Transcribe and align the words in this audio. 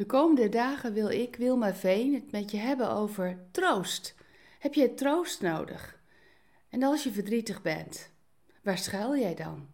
De 0.00 0.06
komende 0.06 0.48
dagen 0.48 0.92
wil 0.92 1.08
ik, 1.08 1.36
Wilma 1.36 1.74
Veen, 1.74 2.14
het 2.14 2.32
met 2.32 2.50
je 2.50 2.56
hebben 2.56 2.90
over 2.90 3.38
troost. 3.50 4.14
Heb 4.58 4.74
je 4.74 4.94
troost 4.94 5.40
nodig? 5.40 6.00
En 6.68 6.82
als 6.82 7.04
je 7.04 7.10
verdrietig 7.10 7.62
bent, 7.62 8.10
waar 8.62 8.78
schuil 8.78 9.16
jij 9.16 9.34
dan? 9.34 9.66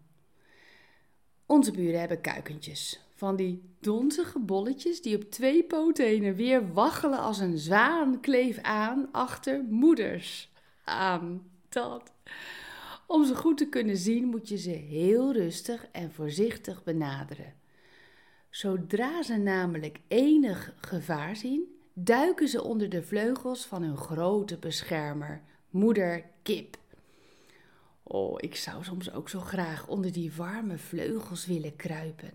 Onze 1.45 1.71
buren 1.71 1.99
hebben 1.99 2.21
kuikentjes. 2.21 2.99
Van 3.15 3.35
die 3.35 3.63
donzige 3.79 4.39
bolletjes 4.39 5.01
die 5.01 5.15
op 5.15 5.31
twee 5.31 5.63
poten 5.63 6.05
heen 6.05 6.23
en 6.23 6.35
weer 6.35 6.73
waggelen 6.73 7.19
als 7.19 7.39
een 7.39 7.57
zwaan 7.57 8.19
kleef 8.19 8.57
aan 8.61 9.09
achter 9.11 9.63
moeders. 9.69 10.51
Aan 10.83 11.51
dat. 11.69 12.11
Om 13.05 13.25
ze 13.25 13.35
goed 13.35 13.57
te 13.57 13.69
kunnen 13.69 13.97
zien 13.97 14.25
moet 14.25 14.49
je 14.49 14.57
ze 14.57 14.69
heel 14.69 15.33
rustig 15.33 15.87
en 15.91 16.11
voorzichtig 16.11 16.83
benaderen. 16.83 17.53
Zodra 18.57 19.23
ze 19.23 19.35
namelijk 19.35 19.99
enig 20.07 20.73
gevaar 20.81 21.35
zien, 21.35 21.79
duiken 21.93 22.47
ze 22.47 22.63
onder 22.63 22.89
de 22.89 23.03
vleugels 23.03 23.65
van 23.65 23.83
hun 23.83 23.97
grote 23.97 24.57
beschermer, 24.57 25.41
moeder 25.69 26.25
kip. 26.41 26.77
Oh, 28.03 28.35
ik 28.37 28.55
zou 28.55 28.83
soms 28.83 29.11
ook 29.11 29.29
zo 29.29 29.39
graag 29.39 29.87
onder 29.87 30.11
die 30.11 30.33
warme 30.33 30.77
vleugels 30.77 31.45
willen 31.45 31.75
kruipen, 31.75 32.31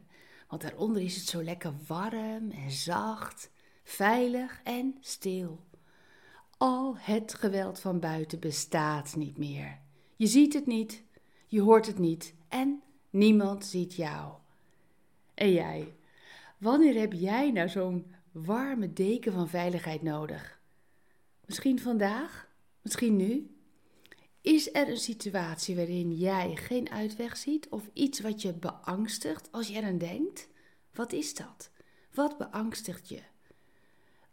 want 0.48 0.62
daaronder 0.62 1.02
is 1.02 1.16
het 1.16 1.26
zo 1.26 1.42
lekker 1.42 1.72
warm 1.86 2.50
en 2.50 2.70
zacht, 2.70 3.50
veilig 3.82 4.60
en 4.64 4.96
stil. 5.00 5.60
Al 6.56 6.96
het 6.98 7.34
geweld 7.34 7.80
van 7.80 8.00
buiten 8.00 8.40
bestaat 8.40 9.16
niet 9.16 9.38
meer. 9.38 9.78
Je 10.16 10.26
ziet 10.26 10.52
het 10.52 10.66
niet, 10.66 11.02
je 11.46 11.60
hoort 11.60 11.86
het 11.86 11.98
niet 11.98 12.34
en 12.48 12.82
niemand 13.10 13.64
ziet 13.64 13.94
jou. 13.94 14.32
En 15.34 15.52
jij, 15.52 15.92
wanneer 16.62 17.00
heb 17.00 17.12
jij 17.12 17.50
nou 17.50 17.68
zo'n 17.68 18.14
warme 18.32 18.92
deken 18.92 19.32
van 19.32 19.48
veiligheid 19.48 20.02
nodig? 20.02 20.60
Misschien 21.46 21.80
vandaag? 21.80 22.48
Misschien 22.82 23.16
nu? 23.16 23.56
Is 24.40 24.74
er 24.74 24.88
een 24.88 24.96
situatie 24.96 25.76
waarin 25.76 26.12
jij 26.12 26.56
geen 26.56 26.90
uitweg 26.90 27.36
ziet 27.36 27.68
of 27.68 27.90
iets 27.92 28.20
wat 28.20 28.42
je 28.42 28.54
beangstigt 28.54 29.52
als 29.52 29.68
je 29.68 29.74
eraan 29.74 29.98
denkt? 29.98 30.48
Wat 30.92 31.12
is 31.12 31.34
dat? 31.34 31.70
Wat 32.12 32.38
beangstigt 32.38 33.08
je? 33.08 33.22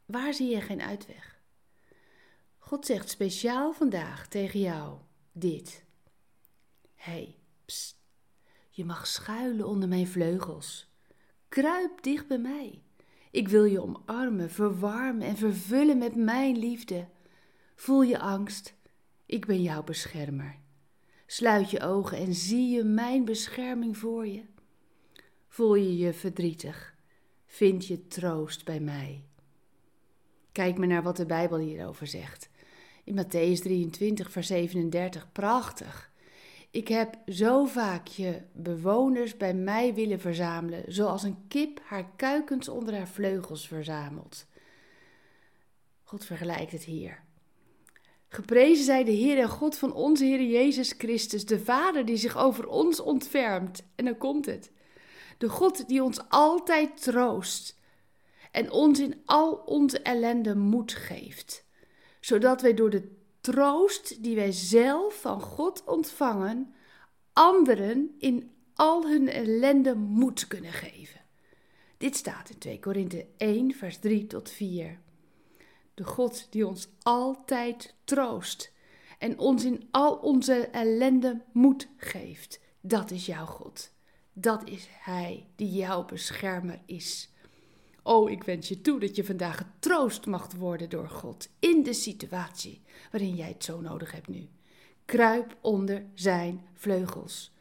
Waar 0.06 0.34
zie 0.34 0.50
je 0.50 0.62
geen 0.62 0.82
uitweg? 0.82 1.40
God 2.58 2.86
zegt 2.86 3.10
speciaal 3.10 3.74
vandaag 3.74 4.28
tegen 4.28 4.60
jou 4.60 4.98
dit. 5.32 5.86
Hey, 6.96 7.36
je 8.70 8.86
mag 8.86 9.08
schuilen 9.08 9.68
onder 9.68 9.90
mijn 9.90 10.08
vleugels. 10.08 10.90
Kruip 11.50 12.04
dicht 12.04 12.28
bij 12.28 12.38
mij. 12.38 12.82
Ik 13.32 13.48
wil 13.48 13.64
je 13.64 13.82
omarmen, 13.82 14.50
verwarmen 14.50 15.28
en 15.28 15.38
vervullen 15.38 15.98
met 15.98 16.16
mijn 16.16 16.58
liefde. 16.58 17.08
Voel 17.76 18.02
je 18.02 18.20
angst? 18.20 18.74
Ik 19.26 19.46
ben 19.46 19.62
jouw 19.62 19.84
beschermer. 19.84 20.56
Sluit 21.26 21.72
je 21.72 21.82
ogen 21.82 22.18
en 22.18 22.34
zie 22.34 22.70
je 22.70 22.84
mijn 22.84 23.26
bescherming 23.26 23.98
voor 23.98 24.28
je. 24.28 24.44
Voel 25.48 25.76
je 25.76 25.98
je 25.98 26.14
verdrietig? 26.14 26.96
Vind 27.46 27.86
je 27.86 28.08
troost 28.08 28.66
bij 28.66 28.80
mij? 28.80 29.24
Kijk 30.52 30.78
maar 30.78 30.88
naar 30.88 31.04
wat 31.04 31.18
de 31.18 31.26
Bijbel 31.26 31.58
hierover 31.58 32.08
zegt. 32.08 32.50
In 33.04 33.24
Matthäus 33.24 33.62
23, 33.62 34.32
vers 34.32 34.48
37, 34.48 35.32
prachtig. 35.32 36.09
Ik 36.72 36.88
heb 36.88 37.18
zo 37.26 37.66
vaak 37.66 38.08
je 38.08 38.42
bewoners 38.54 39.38
bij 39.38 39.54
mij 39.54 39.94
willen 39.94 40.20
verzamelen, 40.20 40.84
zoals 40.88 41.24
een 41.24 41.48
kip 41.48 41.82
haar 41.84 42.10
kuikens 42.16 42.68
onder 42.68 42.96
haar 42.96 43.08
vleugels 43.08 43.68
verzamelt. 43.68 44.46
God 46.04 46.26
vergelijkt 46.26 46.72
het 46.72 46.84
hier. 46.84 47.24
Geprezen 48.28 48.86
zij 48.86 49.04
de 49.04 49.12
Heer 49.12 49.40
en 49.40 49.50
God 49.50 49.78
van 49.78 49.94
onze 49.94 50.26
Heer 50.26 50.44
Jezus 50.44 50.94
Christus, 50.98 51.46
de 51.46 51.60
Vader 51.60 52.06
die 52.06 52.18
zich 52.18 52.38
over 52.38 52.68
ons 52.68 53.00
ontfermt. 53.00 53.84
En 53.96 54.06
dan 54.06 54.18
komt 54.18 54.46
het. 54.46 54.72
De 55.38 55.50
God 55.50 55.88
die 55.88 56.04
ons 56.04 56.30
altijd 56.30 57.02
troost 57.02 57.80
en 58.52 58.72
ons 58.72 59.00
in 59.00 59.22
al 59.26 59.54
onze 59.54 60.00
ellende 60.02 60.56
moed 60.56 60.92
geeft, 60.92 61.66
zodat 62.20 62.62
wij 62.62 62.74
door 62.74 62.90
de 62.90 63.19
troost 63.52 64.24
die 64.24 64.36
wij 64.36 64.52
zelf 64.52 65.22
van 65.22 65.42
God 65.42 65.84
ontvangen, 65.86 66.74
anderen 67.34 68.16
in 68.18 68.52
al 68.76 69.08
hun 69.08 69.30
ellende 69.30 69.96
moed 69.96 70.48
kunnen 70.48 70.72
geven. 70.72 71.22
Dit 71.98 72.16
staat 72.16 72.50
in 72.50 72.58
2 72.58 72.80
Korinthe 72.80 73.26
1, 73.38 73.74
vers 73.74 73.98
3 73.98 74.28
tot 74.28 74.50
4 74.50 75.00
de 76.00 76.06
God 76.06 76.48
die 76.50 76.68
ons 76.68 76.88
altijd 77.04 77.96
troost 78.04 78.72
en 79.18 79.40
ons 79.40 79.66
in 79.66 79.88
al 79.92 80.16
onze 80.16 80.54
ellende 80.54 81.42
moed 81.52 81.88
geeft. 81.98 82.60
Dat 82.82 83.12
is 83.12 83.26
jouw 83.26 83.46
God. 83.46 83.92
Dat 84.34 84.68
is 84.70 84.88
Hij 84.90 85.48
die 85.56 85.72
jouw 85.72 86.06
beschermer 86.06 86.82
is. 86.86 87.30
Oh, 88.04 88.30
ik 88.32 88.44
wens 88.44 88.68
je 88.68 88.82
toe 88.82 89.00
dat 89.00 89.16
je 89.16 89.24
vandaag 89.24 89.58
getroost 89.58 90.26
mag 90.26 90.52
worden 90.54 90.90
door 90.90 91.10
God 91.10 91.50
in 91.60 91.84
de 91.84 91.94
situatie 91.94 92.82
waarin 93.12 93.36
jij 93.36 93.48
het 93.48 93.64
zo 93.64 93.82
nodig 93.82 94.12
hebt 94.12 94.28
nu. 94.28 94.48
Kruip 95.06 95.58
onder 95.62 96.06
Zijn 96.14 96.66
vleugels. 96.74 97.52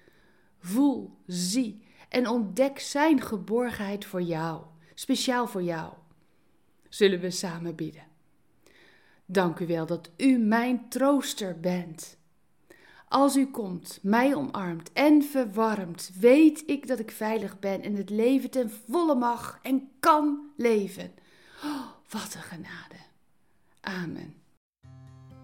Voel, 0.59 1.10
zie 1.26 1.82
en 2.09 2.28
ontdek 2.28 2.78
Zijn 2.78 3.21
geborgenheid 3.21 4.04
voor 4.04 4.22
jou, 4.22 4.62
speciaal 4.94 5.47
voor 5.47 5.62
jou. 5.62 5.93
Zullen 6.88 7.20
we 7.20 7.31
samen 7.31 7.75
bidden? 7.75 8.06
Dank 9.26 9.59
u 9.59 9.66
wel 9.66 9.87
dat 9.87 10.10
u 10.16 10.38
mijn 10.38 10.88
trooster 10.88 11.60
bent. 11.60 12.19
Als 13.08 13.36
u 13.36 13.46
komt, 13.46 13.98
mij 14.02 14.34
omarmt 14.34 14.92
en 14.92 15.22
verwarmt, 15.22 16.10
weet 16.20 16.62
ik 16.66 16.86
dat 16.86 16.98
ik 16.98 17.10
veilig 17.10 17.58
ben 17.58 17.82
en 17.82 17.94
het 17.94 18.10
leven 18.10 18.50
ten 18.50 18.70
volle 18.70 19.14
mag 19.14 19.58
en 19.62 19.91
kan 20.00 20.50
leven. 20.56 21.12
Oh, 21.64 21.86
wat 22.08 22.34
een 22.34 22.42
genade. 22.42 22.96
Amen. 23.80 24.34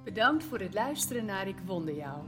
Bedankt 0.04 0.44
voor 0.44 0.58
het 0.58 0.75
luisteren 0.75 1.25
naar 1.25 1.48
Ik 1.48 1.58
Wonder 1.66 1.97
Jou. 1.97 2.22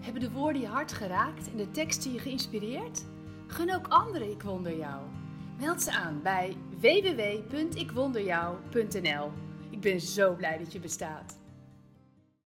Hebben 0.00 0.22
de 0.22 0.30
woorden 0.30 0.60
je 0.60 0.68
hart 0.68 0.92
geraakt 0.92 1.50
en 1.50 1.56
de 1.56 1.70
teksten 1.70 2.12
je 2.12 2.18
geïnspireerd? 2.18 3.04
Gun 3.46 3.74
ook 3.74 3.86
anderen 3.86 4.30
Ik 4.30 4.42
Wonder 4.42 4.76
Jou. 4.76 5.02
Meld 5.58 5.82
ze 5.82 5.92
aan 5.92 6.20
bij 6.22 6.56
www.ikwonderjou.nl 6.80 9.32
ik 9.72 9.80
ben 9.80 10.00
zo 10.00 10.34
blij 10.34 10.58
dat 10.58 10.72
je 10.72 10.80
bestaat. 10.80 11.40